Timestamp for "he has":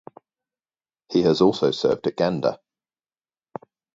1.11-1.41